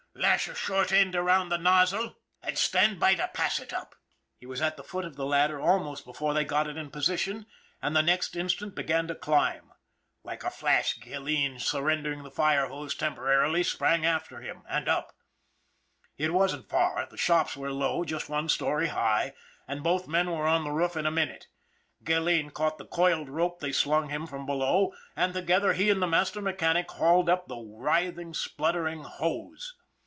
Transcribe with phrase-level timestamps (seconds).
[0.31, 3.01] "Lash a short end around that nozzle, an' stand 204 ON THE IRON AT BIG
[3.01, 3.95] CLOUD by to pass it up"
[4.37, 7.45] he was at the foot of the ladder almost before they got it in position,
[7.81, 9.71] and the next in stant began to climb.
[10.23, 15.15] Like a flash, Gilleen, surrendering the fire hose tem porarily, sprang after him and up.
[16.17, 19.33] It wasn't far the shops were low, just one story high
[19.65, 21.47] and both men were on the roof in a minute.
[22.03, 26.07] Gilleen caught the coiled rope they slung him from below, and together he and the
[26.07, 29.73] master mechanic hauled up the writhing, spluttering hose.